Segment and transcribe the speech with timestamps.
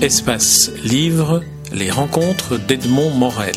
[0.00, 3.56] Espace Livre, les rencontres d'Edmond Morel.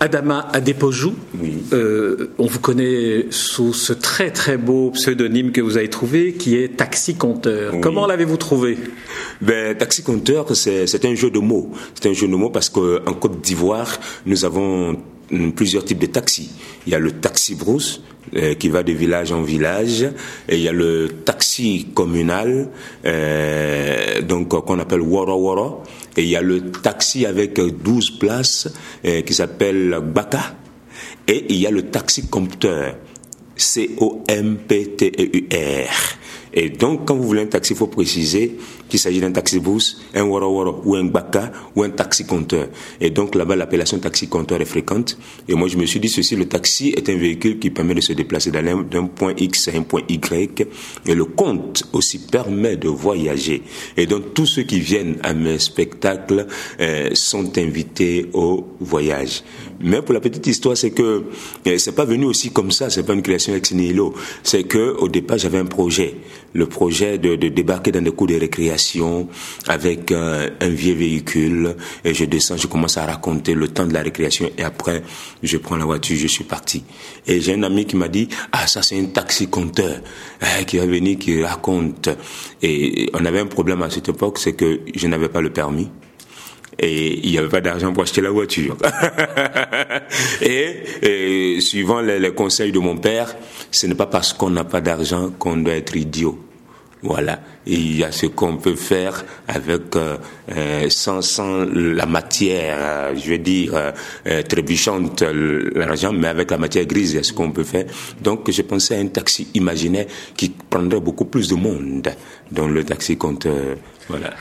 [0.00, 1.14] Adama Adepojou,
[1.74, 6.56] euh, on vous connaît sous ce très très beau pseudonyme que vous avez trouvé qui
[6.56, 7.74] est Taxi Compteur.
[7.82, 8.78] Comment l'avez-vous trouvé?
[9.42, 11.70] Ben, Taxi Compteur, c'est un jeu de mots.
[11.94, 14.96] C'est un jeu de mots parce qu'en Côte d'Ivoire, nous avons
[15.54, 16.50] plusieurs types de taxis.
[16.86, 18.02] Il y a le taxi brousse
[18.36, 20.02] euh, qui va de village en village.
[20.48, 22.68] Et il y a le taxi communal
[23.04, 25.82] euh, donc qu'on appelle Woro Woro.
[26.16, 28.72] Et il y a le taxi avec 12 places
[29.04, 30.56] euh, qui s'appelle Baka.
[31.28, 32.96] Et il y a le taxi compteur.
[33.56, 36.18] C O M P T E U R.
[36.54, 38.58] Et donc, quand vous voulez un taxi, il faut préciser
[38.94, 42.68] qu'il s'agit d'un taxi bus, un woro woro ou un baka ou un taxi compteur.
[43.00, 45.18] Et donc, là-bas, l'appellation taxi compteur est fréquente.
[45.48, 48.00] Et moi, je me suis dit ceci, le taxi est un véhicule qui permet de
[48.00, 50.68] se déplacer d'un point X à un point Y.
[51.06, 53.62] Et le compte aussi permet de voyager.
[53.96, 56.46] Et donc, tous ceux qui viennent à mes spectacles
[56.80, 59.42] euh, sont invités au voyage.
[59.80, 61.24] Mais pour la petite histoire, c'est que
[61.66, 64.14] euh, c'est pas venu aussi comme ça, c'est pas une création ex nihilo.
[64.44, 66.14] C'est que au départ, j'avais un projet
[66.54, 68.83] le projet de, débarquer dans des cours de récréation
[69.66, 74.02] avec un, vieux véhicule et je descends, je commence à raconter le temps de la
[74.02, 75.02] récréation et après
[75.42, 76.84] je prends la voiture, je suis parti.
[77.26, 80.00] Et j'ai un ami qui m'a dit ah ça c'est un taxi compteur
[80.40, 82.08] hein, qui va venir qui raconte
[82.62, 85.88] et on avait un problème à cette époque, c'est que je n'avais pas le permis
[86.78, 88.76] et il n'y avait pas d'argent pour acheter la voiture.
[90.42, 93.34] et, suivant les, conseils de mon père,
[93.70, 96.38] ce n'est pas parce qu'on n'a pas d'argent qu'on doit être idiot.
[97.04, 97.38] Voilà.
[97.66, 100.16] Et il y a ce qu'on peut faire avec euh,
[100.56, 103.92] euh sans, sans la matière, euh, je vais dire euh,
[104.26, 107.84] euh, trébuchante, l'argent, mais avec la matière grise, il y a ce qu'on peut faire.
[108.22, 112.08] Donc, je pensais à un taxi imaginaire qui prendrait beaucoup plus de monde,
[112.50, 113.46] dans le taxi compte.
[114.08, 114.32] voilà.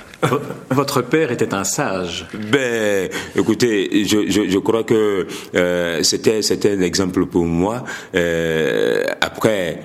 [0.70, 2.26] Votre père était un sage.
[2.50, 7.84] Ben, écoutez, je, je, je crois que euh, c'était c'était un exemple pour moi.
[8.16, 9.82] Euh, après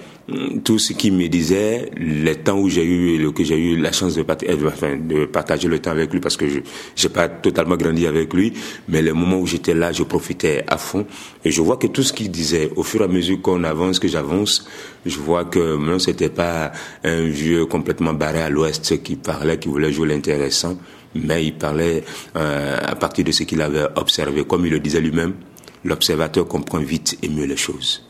[0.62, 4.15] tout ce qu'il me disait, les temps où j'ai eu que j'ai eu la chance
[4.15, 6.61] de, de, partager le temps avec lui parce que je
[6.97, 8.53] j'ai pas totalement grandi avec lui,
[8.89, 11.06] mais les moments où j'étais là, je profitais à fond
[11.44, 13.99] et je vois que tout ce qu'il disait, au fur et à mesure qu'on avance,
[13.99, 14.66] que j'avance,
[15.06, 16.72] je vois que non, c'était pas
[17.05, 20.77] un vieux complètement barré à l'ouest qui parlait, qui voulait jouer l'intéressant,
[21.15, 22.05] mais il parlait
[22.37, 25.34] euh, à partir de ce qu'il avait observé, comme il le disait lui-même.
[25.84, 28.08] L'observateur comprend vite et mieux les choses.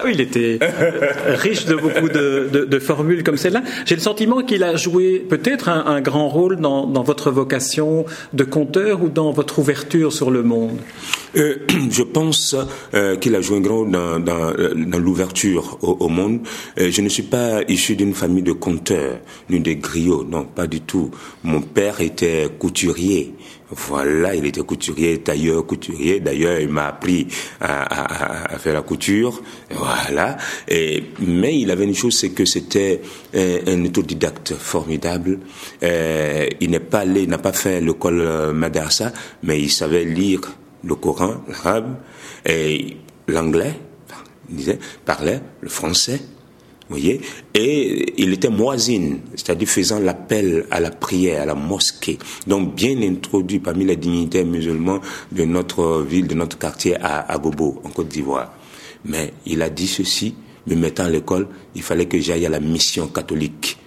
[0.00, 3.62] Ah oui, il était euh, riche de beaucoup de, formules comme celle-là.
[3.84, 9.02] J'ai le sentiment qu'il a joué peut-être un, grand rôle dans, votre vocation de conteur
[9.02, 10.78] ou dans votre ouverture sur le monde.
[11.36, 11.56] Euh,
[11.90, 12.56] je pense
[12.94, 16.40] euh, qu'il a joué un grand rôle dans, l'ouverture au, monde.
[16.78, 19.18] je ne suis pas issu d'une famille de conteurs,
[19.50, 21.10] ni de griots, non, pas du tout.
[21.44, 23.34] Mon père était couturier.
[23.70, 26.20] Voilà, il était couturier, tailleur, couturier.
[26.20, 27.28] D'ailleurs, il m'a appris
[27.60, 29.42] à, faire la couture.
[29.70, 30.36] Voilà.
[30.68, 33.00] Et, mais il avait une chose, c'est que c'était
[33.34, 35.38] un, autodidacte formidable.
[35.82, 40.40] Euh, il n'est pas allé, n'a pas fait l'école euh, madrasa, mais il savait lire
[40.82, 41.96] le Coran, l'arabe,
[42.46, 42.96] et
[43.28, 43.74] l'anglais,
[44.48, 46.20] il disait, parlait le français,
[46.90, 47.20] voyez?
[47.54, 52.18] Et il était moisine, c'est-à-dire faisant l'appel à la prière, à la mosquée.
[52.46, 55.00] Donc bien introduit parmi les dignitaires musulmans
[55.32, 58.52] de notre ville, de notre quartier à, à Bobo, en Côte d'Ivoire.
[59.04, 60.34] Mais il a dit ceci,
[60.66, 63.78] me mettant à l'école, il fallait que j'aille à la mission catholique.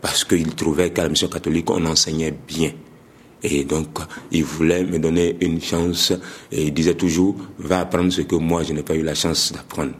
[0.00, 2.72] Parce qu'il trouvait qu'à la mission catholique, on enseignait bien.
[3.42, 3.98] Et donc,
[4.32, 6.12] il voulait me donner une chance.
[6.50, 9.52] Et il disait toujours, va apprendre ce que moi, je n'ai pas eu la chance
[9.52, 9.92] d'apprendre.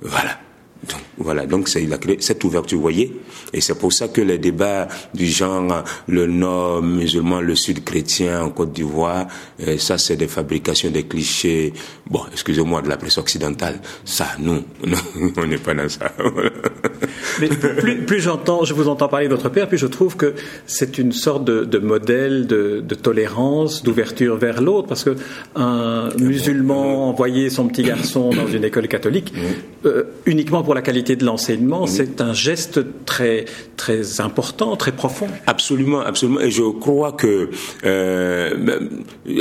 [0.00, 0.38] Voilà.
[0.88, 1.86] Donc, voilà, donc c'est,
[2.20, 3.20] cette ouverture, vous voyez.
[3.52, 8.42] Et c'est pour ça que les débats du genre le nord musulman, le sud chrétien
[8.42, 9.28] en Côte d'Ivoire,
[9.66, 11.72] euh, ça c'est des fabrications, des clichés.
[12.10, 13.80] Bon, excusez-moi, de la presse occidentale.
[14.04, 14.64] Ça, nous,
[15.36, 16.12] on n'est pas dans ça.
[17.40, 20.34] Mais plus, plus, j'entends, je vous entends parler de votre père, plus je trouve que
[20.66, 25.16] c'est une sorte de, de modèle de, de tolérance, d'ouverture vers l'autre, parce que
[25.56, 29.32] un musulman envoyer son petit garçon dans une école catholique
[29.84, 33.44] euh, uniquement pour la qualité de l'enseignement, c'est un geste très,
[33.76, 35.26] très important, très profond.
[35.46, 36.40] Absolument, absolument.
[36.40, 37.50] Et je crois que,
[37.84, 38.78] euh,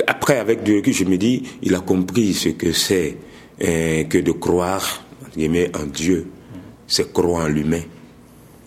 [0.08, 3.18] après, avec du recul, je me dis, il a compris ce que c'est
[3.64, 5.04] euh, que de croire
[5.38, 6.28] en Dieu.
[6.92, 7.84] C'est croire en l'humain,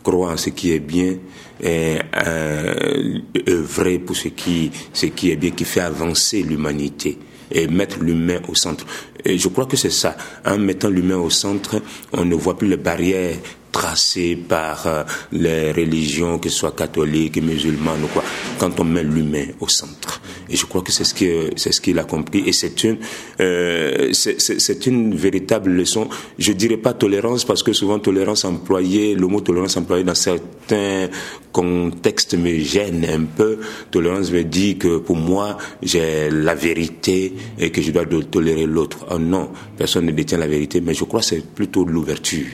[0.03, 1.19] croire en ce qui est bien,
[1.62, 7.19] et euh, œuvrer pour ce qui, ce qui est bien, qui fait avancer l'humanité
[7.53, 8.87] et mettre l'humain au centre.
[9.26, 10.17] Je crois que c'est ça.
[10.47, 11.82] En mettant l'humain au centre,
[12.15, 13.37] on ne voit plus les barrières
[13.75, 18.23] tracé par euh, les religions, que ce soit catholiques, musulmanes ou quoi,
[18.61, 20.21] quand on met l'humain au centre.
[20.49, 22.44] Et je crois que c'est ce que c'est ce qu'il a compris.
[22.47, 22.99] Et c'est une
[23.41, 26.09] euh, c'est une véritable leçon.
[26.38, 31.09] Je dirais pas tolérance parce que souvent tolérance employée, le mot tolérance employé dans certains
[31.50, 33.59] contextes me gêne un peu.
[33.91, 39.06] Tolérance veut dire que pour moi j'ai la vérité et que je dois tolérer l'autre.
[39.11, 42.47] Oh non, personne ne détient la vérité, mais je crois que c'est plutôt l'ouverture,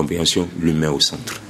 [0.00, 1.40] compréhension, l'humain au centre.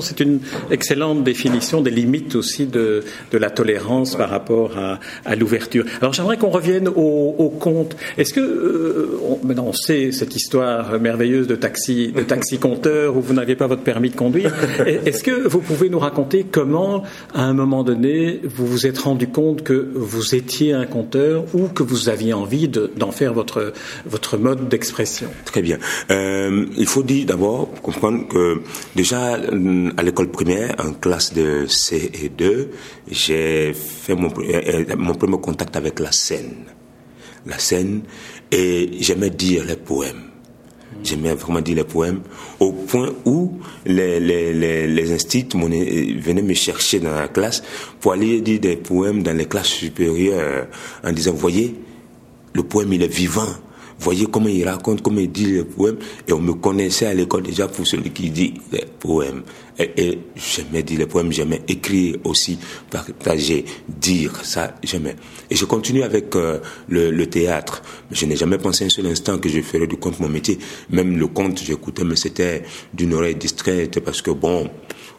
[0.00, 0.40] C'est une
[0.70, 5.84] excellente définition des limites aussi de, de la tolérance par rapport à, à l'ouverture.
[6.00, 7.96] Alors j'aimerais qu'on revienne au, au conte.
[8.18, 13.16] Est-ce que euh, on, maintenant on sait cette histoire merveilleuse de taxi de taxi compteur
[13.16, 14.52] où vous n'aviez pas votre permis de conduire.
[14.86, 17.02] Est-ce que vous pouvez nous raconter comment,
[17.34, 21.68] à un moment donné, vous vous êtes rendu compte que vous étiez un conteur ou
[21.68, 23.72] que vous aviez envie d'en faire votre
[24.06, 25.28] votre mode d'expression?
[25.44, 25.78] Très bien.
[26.10, 28.62] Euh, il faut dire d'abord comprendre que
[28.94, 29.35] déjà
[29.96, 32.70] à l'école primaire, en classe de C et 2,
[33.10, 36.64] j'ai fait mon, euh, mon premier contact avec la scène.
[37.46, 38.02] La scène,
[38.50, 40.30] et j'aimais dire les poèmes.
[41.04, 42.22] J'aimais vraiment dire les poèmes,
[42.58, 47.62] au point où les, les, les, instituts venaient me chercher dans la classe
[48.00, 50.66] pour aller dire des poèmes dans les classes supérieures
[51.04, 51.74] en disant, voyez,
[52.54, 53.54] le poème il est vivant,
[53.98, 55.96] Voyez comment il raconte, comment il dit les poèmes.
[56.28, 59.42] Et on me connaissait à l'école déjà pour celui qui dit les poèmes.
[59.78, 62.58] Et, et j'aimais dire les poèmes, j'aimais écrire aussi,
[62.90, 65.16] partager, dire, ça, j'aimais.
[65.50, 66.58] Et je continue avec euh,
[66.88, 67.82] le, le, théâtre.
[68.10, 70.58] Je n'ai jamais pensé un seul instant que je ferais du conte mon métier.
[70.90, 72.62] Même le conte, j'écoutais, mais c'était
[72.94, 74.70] d'une oreille distraite parce que bon,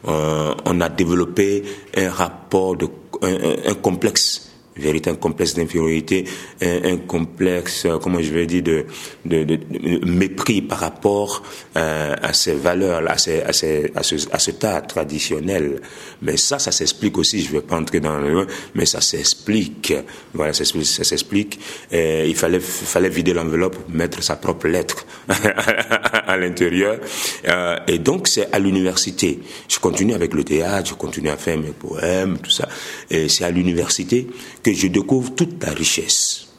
[0.07, 1.63] euh, on a développé
[1.95, 2.88] un rapport de,
[3.21, 4.47] un, un complexe
[4.79, 6.25] véritable complexe d'infériorité,
[6.62, 8.85] un, complexe, euh, comment je vais dire, de,
[10.06, 11.44] mépris par rapport
[11.75, 15.81] euh, à ces valeurs, à, ces, à, ces, à, ce, à ce tas traditionnel.
[16.21, 18.47] Mais ça, ça s'explique aussi, je ne vais pas entrer dans le...
[18.75, 19.94] Mais ça s'explique,
[20.33, 21.59] voilà, ça s'explique.
[21.91, 25.06] il fallait, fallait vider l'enveloppe, mettre sa propre lettre
[26.27, 27.00] à l'intérieur.
[27.47, 29.39] Euh, et donc, c'est à l'université.
[29.68, 32.68] Je continue avec le théâtre, je continue à faire mes poèmes, tout ça.
[33.09, 34.27] Et c'est à l'université
[34.68, 36.50] que je découvre toute la richesse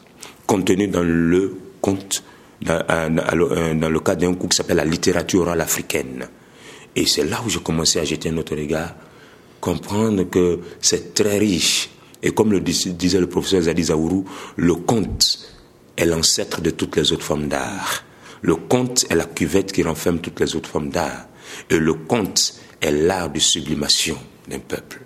[0.46, 2.25] contenue dans le conte,
[2.62, 6.26] dans, le cadre d'un cours qui s'appelle la littérature orale africaine.
[6.96, 8.94] Et c'est là où j'ai commencé à jeter un autre regard,
[9.60, 11.90] comprendre que c'est très riche.
[12.22, 14.25] Et comme le disait le professeur Zadi Zaourou,
[14.56, 15.50] le conte
[15.94, 18.04] est l'ancêtre de toutes les autres formes d'art.
[18.40, 21.26] Le conte est la cuvette qui renferme toutes les autres formes d'art.
[21.69, 24.16] Et le conte est l'art de sublimation
[24.49, 25.02] d'un peuple.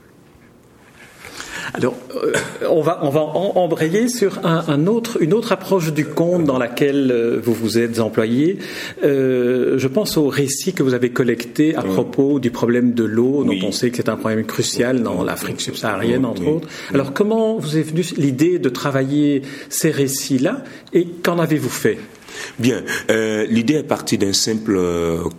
[1.75, 2.33] Alors, euh,
[2.69, 7.11] on va, on va embrayer sur un, autre, une autre approche du conte dans laquelle
[7.11, 8.59] euh, vous vous êtes employé.
[9.05, 13.45] Euh, je pense au récit que vous avez collecté à propos du problème de l'eau,
[13.45, 16.69] dont on sait que c'est un problème crucial dans l'Afrique subsaharienne, entre autres.
[16.93, 20.63] Alors, comment vous est venue l'idée de travailler ces récits-là
[20.93, 21.99] et qu'en avez-vous fait?
[22.59, 22.83] Bien,
[23.49, 24.79] l'idée est partie d'un simple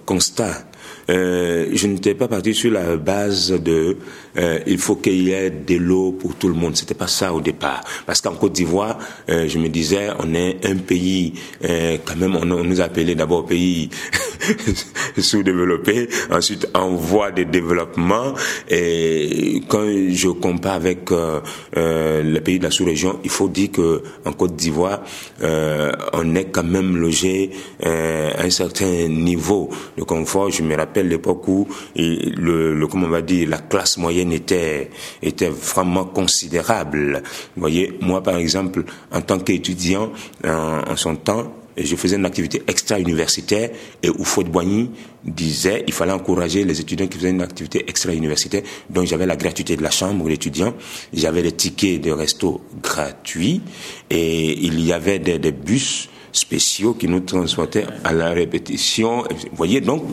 [0.05, 0.65] constat
[1.09, 3.97] euh, je n'étais pas parti sur la base de
[4.37, 6.75] euh, il faut qu'il y ait de l'eau pour tout le monde.
[6.75, 7.83] C'était pas ça au départ.
[8.05, 8.97] Parce qu'en Côte d'Ivoire,
[9.29, 13.15] euh, je me disais, on est un pays euh, quand même, on, on nous appelait
[13.15, 13.89] d'abord pays
[15.17, 18.33] sous-développé, ensuite en voie de développement.
[18.69, 21.39] Et quand je compare avec euh,
[21.77, 25.03] euh, les pays de la sous-région, il faut dire que en Côte d'Ivoire,
[25.41, 27.51] on est quand même logé
[27.83, 30.49] à un certain niveau de confort.
[30.49, 34.89] Je me rappelle l'époque où le, le, comment on va dire, la classe moyenne était,
[35.21, 37.21] était vraiment considérable.
[37.55, 40.11] Vous voyez, moi par exemple, en tant qu'étudiant,
[40.43, 43.69] en, son temps, je faisais une activité extra-universitaire
[44.01, 44.89] et Oufou Boigny
[45.23, 48.61] disait il fallait encourager les étudiants qui faisaient une activité extra-universitaire.
[48.89, 50.73] Donc j'avais la gratuité de la chambre d'étudiants,
[51.13, 53.61] j'avais les tickets de resto gratuits
[54.09, 59.23] et il y avait des, des bus spéciaux qui nous transportaient à la répétition.
[59.23, 60.03] Vous voyez donc,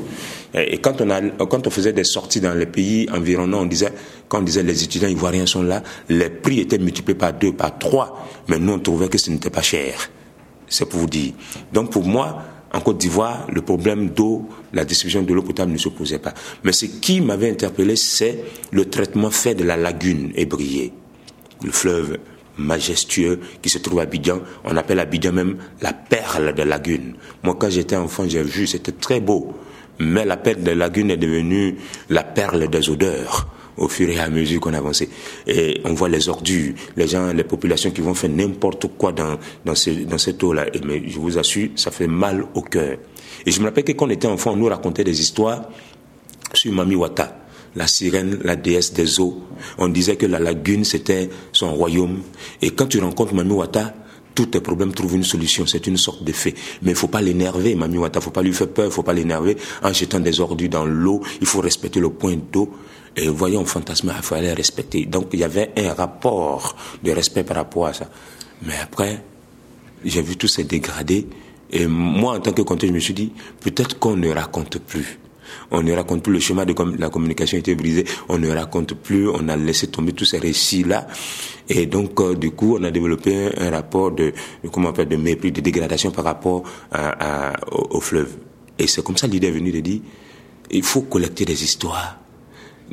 [0.54, 3.92] et quand on, quand on faisait des sorties dans les pays environnants, on disait,
[4.28, 7.78] quand on disait les étudiants ivoiriens sont là, les prix étaient multipliés par deux, par
[7.78, 10.10] trois, mais nous on trouvait que ce n'était pas cher.
[10.70, 11.34] C'est pour vous dire.
[11.72, 15.76] Donc pour moi, en Côte d'Ivoire, le problème d'eau, la distribution de l'eau potable ne
[15.76, 16.32] se posait pas.
[16.62, 20.92] Mais ce qui m'avait interpellé, c'est le traitement fait de la lagune ébriée,
[21.62, 22.18] le fleuve
[22.56, 24.40] majestueux qui se trouve à Abidjan.
[24.64, 27.14] On appelle Abidjan même la perle de lagune.
[27.42, 29.52] Moi, quand j'étais enfant, j'ai vu, c'était très beau.
[29.98, 31.76] Mais la perle de lagune est devenue
[32.08, 33.48] la perle des odeurs
[33.80, 35.08] au fur et à mesure qu'on avançait.
[35.46, 39.38] Et on voit les ordures, les gens, les populations qui vont faire n'importe quoi dans,
[39.64, 40.66] dans, ce, dans cette eau-là.
[40.86, 42.98] Mais je vous assure, ça fait mal au cœur.
[43.44, 45.68] Et je me rappelle que quand on était enfant, on nous racontait des histoires
[46.54, 47.36] sur Mami Wata
[47.76, 49.40] la sirène, la déesse des eaux.
[49.78, 52.22] On disait que la lagune, c'était son royaume.
[52.62, 53.94] Et quand tu rencontres Mami Wata,
[54.34, 55.66] tous tes problèmes trouvent une solution.
[55.66, 56.54] C'est une sorte d'effet.
[56.82, 58.20] Mais il faut pas l'énerver, Mami Wata.
[58.20, 61.20] faut pas lui faire peur, faut pas l'énerver en jetant des ordures dans l'eau.
[61.40, 62.70] Il faut respecter le point d'eau.
[63.16, 65.06] Et voyons, fantasme, il fallait respecter.
[65.06, 68.08] Donc, il y avait un rapport de respect par rapport à ça.
[68.62, 69.22] Mais après,
[70.04, 71.26] j'ai vu tout se dégrader.
[71.70, 75.18] Et moi, en tant que conteur, je me suis dit, peut-être qu'on ne raconte plus
[75.70, 79.28] on ne raconte plus le chemin de la communication était brisé, on ne raconte plus,
[79.28, 81.06] on a laissé tomber tous ces récits-là.
[81.68, 84.32] Et donc, euh, du coup, on a développé un, rapport de,
[84.72, 86.62] comment on de mépris, de dégradation par rapport
[87.72, 88.36] au, fleuve.
[88.78, 90.00] Et c'est comme ça l'idée est venue de dire,
[90.70, 92.19] il faut collecter des histoires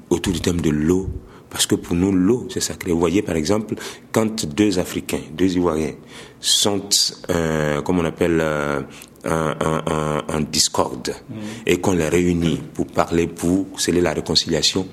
[0.10, 1.10] autour du thème de l'eau,
[1.50, 2.92] parce que pour nous, l'eau, c'est sacré.
[2.92, 3.76] Vous voyez, par exemple,
[4.12, 5.94] quand deux Africains, deux Ivoiriens,
[6.40, 6.82] sont,
[7.30, 8.82] euh, comme on appelle, euh,
[9.26, 11.36] en, discorde mm.
[11.66, 14.88] et qu'on les réunit pour parler, pour sceller la réconciliation,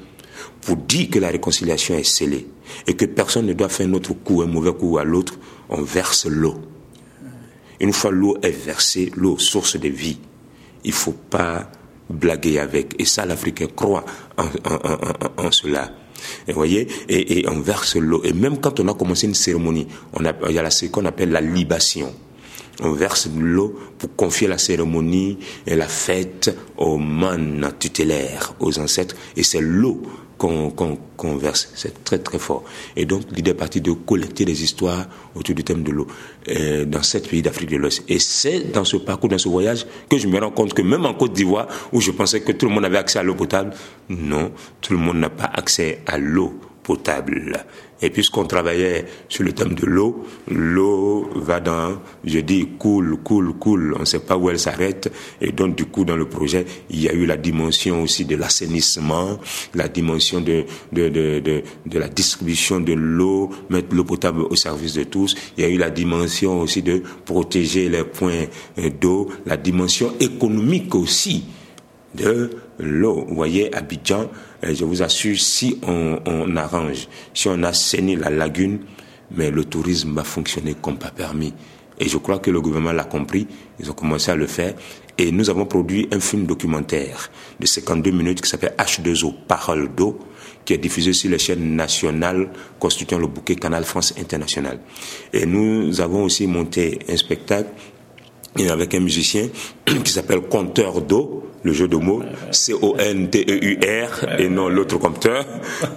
[0.63, 2.49] pour dire que la réconciliation est scellée
[2.87, 5.83] et que personne ne doit faire un autre coup, un mauvais coup à l'autre, on
[5.83, 6.57] verse l'eau.
[7.81, 10.19] Une fois l'eau est versée, l'eau, source de vie,
[10.85, 11.71] il ne faut pas
[12.11, 12.95] blaguer avec.
[12.99, 14.05] Et ça, l'Africain croit
[14.37, 15.91] en, cela.
[16.49, 18.23] Et voyez, et, on verse l'eau.
[18.25, 21.05] Et même quand on a commencé une cérémonie, on a, il y a ce qu'on
[21.05, 22.13] appelle la libation
[22.83, 29.15] on verse l'eau pour confier la cérémonie et la fête aux man tutélaires, aux ancêtres,
[29.37, 30.03] et c'est l'eau
[30.39, 31.71] qu'on verse.
[31.75, 32.65] C'est très très fort.
[32.97, 36.07] Et donc l'idée est partie de collecter des histoires autour du thème de l'eau
[36.49, 38.05] euh, dans sept pays d'Afrique de l'Ouest.
[38.09, 41.07] Et c'est dans ce parcours, dans ce voyage, que je me rends compte que même
[41.07, 43.75] en Côte d'Ivoire, où je pensais que tout le monde avait accès à l'eau potable,
[44.09, 47.65] non, tout le monde n'a pas accès à l'eau potable.
[48.03, 53.55] Et puisqu'on travaillait sur le thème de l'eau, l'eau va dans, je dis, coule, coule,
[53.55, 55.11] coule, on ne sait pas où elle s'arrête.
[55.41, 58.37] Et donc, du coup, dans le projet, il y a eu la dimension aussi de
[58.37, 59.39] l'assainissement,
[59.75, 64.55] la dimension de, de, de, de, de la distribution de l'eau, mettre l'eau potable au
[64.55, 65.35] service de tous.
[65.57, 68.45] Il y a eu la dimension aussi de protéger les points
[69.01, 71.45] d'eau, la dimension économique aussi
[72.15, 73.25] de l'eau.
[73.29, 74.31] Vous voyez, Abidjan,
[74.65, 78.81] euh, je vous assure, si on, arrange, si on assainit la lagune,
[79.31, 81.55] mais le tourisme va fonctionner comme pas permis.
[81.99, 83.47] Et je crois que le gouvernement l'a compris,
[83.79, 84.75] ils ont commencé à le faire.
[85.17, 90.19] Et nous avons produit un film documentaire de 52 minutes qui s'appelle H2O, Parole d'eau,
[90.65, 92.51] qui est diffusé sur les chaînes nationales
[92.81, 94.81] constituant le bouquet Canal France International.
[95.33, 97.69] Et nous avons aussi monté un spectacle
[98.69, 99.49] avec un musicien
[100.05, 105.47] qui s'appelle Compteur d'eau, le jeu de mots, C-O-N-T-E-U-R, et non l'autre compteur,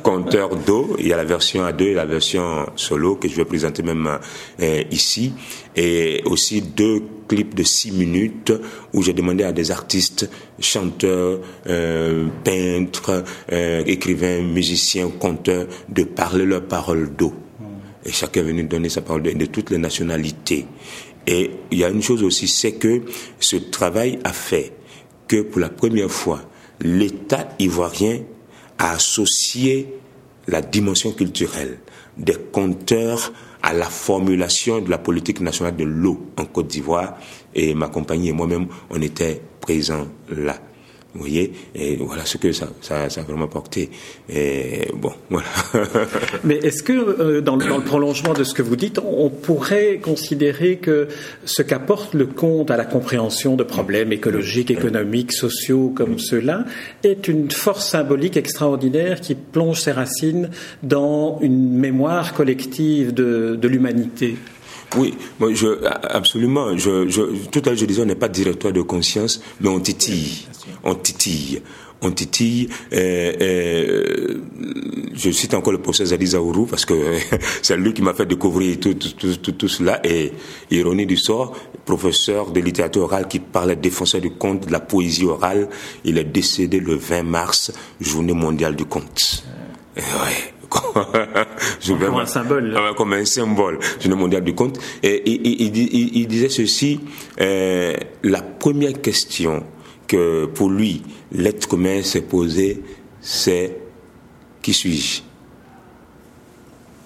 [0.02, 0.96] compteur d'eau.
[0.98, 4.20] Il y a la version A2 et la version solo que je vais présenter même
[4.62, 5.34] euh, ici.
[5.76, 8.54] Et aussi deux clips de six minutes
[8.94, 16.46] où j'ai demandé à des artistes, chanteurs, euh, peintres, euh, écrivains, musiciens, conteurs, de parler
[16.46, 17.34] leur parole d'eau.
[18.06, 20.66] Et chacun est venu donner sa parole de toutes les nationalités.
[21.28, 23.02] Et il y a une chose aussi, c'est que
[23.38, 24.77] ce travail a fait
[25.28, 26.42] que pour la première fois,
[26.82, 28.20] l'État ivoirien
[28.78, 29.94] a associé
[30.48, 31.80] la dimension culturelle
[32.18, 37.18] des compteurs à la formulation de la politique nationale de l'eau en Côte d'Ivoire.
[37.54, 40.58] Et ma compagnie et moi-même, on était présents là.
[41.18, 43.90] Vous voyez, et voilà ce que ça, ça, a vraiment porté.
[44.30, 45.48] Et bon, voilà.
[46.44, 49.98] Mais est-ce que euh, dans, dans, le prolongement de ce que vous dites, on pourrait
[49.98, 51.08] considérer que
[51.44, 56.66] ce qu'apporte le conte à la compréhension de problèmes écologiques, économiques, sociaux comme ceux-là
[57.04, 60.52] est une force symbolique extraordinaire qui plonge ses racines
[60.84, 64.36] dans une mémoire collective de, de l'humanité?
[64.96, 66.78] Oui, moi, je, absolument.
[66.78, 69.80] Je, je, tout à l'heure, je disais, on n'est pas directeur de conscience, mais on
[69.80, 70.48] titille.
[70.84, 71.62] On titille.
[72.02, 72.70] On titille.
[72.92, 74.38] Je
[75.32, 77.18] cite encore le professeur Zadi Zaourou parce que
[77.62, 80.00] c'est lui qui m'a fait découvrir tout, tout, tout, tout, cela.
[80.06, 80.32] Et
[80.70, 85.26] ironie du sort, professeur de littérature orale qui parlait défenseur du conte, de la poésie
[85.26, 85.70] orale,
[86.06, 89.44] il est décédé le 20 mars, journée mondiale du conte.
[89.98, 90.54] ouais.
[90.70, 92.74] Comme un symbole.
[92.76, 94.80] Ah comme un symbole, journée mondiale du conte.
[95.04, 97.00] Et, il, disait ceci,
[97.40, 97.94] euh,
[98.24, 99.64] la première question
[100.08, 102.82] que pour lui, l'être commun s'est posé,
[103.22, 103.78] c'est
[104.62, 105.22] qui suis-je?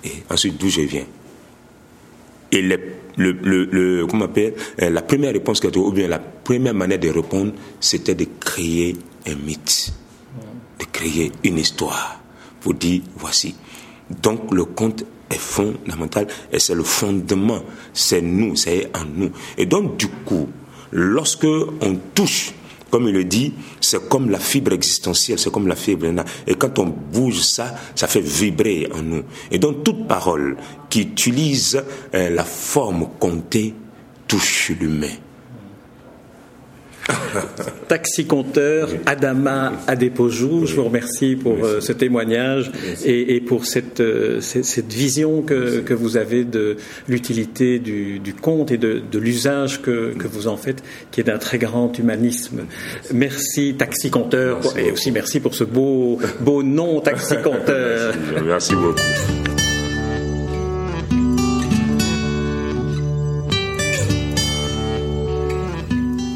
[0.04, 1.06] Et ensuite, d'où je viens.
[2.52, 2.80] Et le,
[3.18, 3.32] le,
[3.66, 8.16] le, comment appelle, euh, la première réponse, ou bien la première manière de répondre, c'était
[8.16, 9.94] de créer un mythe,
[10.80, 12.21] de créer une histoire
[12.62, 13.56] pour dire voici.
[14.22, 17.62] Donc le conte est fondamental et c'est le fondement.
[17.94, 19.32] C'est nous, c'est en nous.
[19.58, 20.48] Et donc du coup,
[20.92, 22.54] lorsque on touche
[22.92, 26.08] comme il le dit, c'est comme la fibre existentielle, c'est comme la fibre.
[26.46, 29.24] Et quand on bouge ça, ça fait vibrer en nous.
[29.50, 30.58] Et donc toute parole
[30.90, 31.82] qui utilise
[32.14, 33.74] euh, la forme comptée
[34.28, 35.08] touche l'humain.
[37.88, 42.72] Taxi-compteur Adama Adepojou, je vous remercie pour euh, ce témoignage
[43.06, 46.78] et, pour cette, euh, cette, vision que, que, vous avez de
[47.08, 51.26] l'utilité du, du, conte et de, de l'usage que, que, vous en faites, qui est
[51.26, 52.66] d'un très grand humanisme.
[53.14, 53.76] Merci.
[53.78, 58.14] Taxi-compteur et aussi merci pour ce beau, beau nom Taxi-compteur.
[58.46, 59.41] merci beaucoup.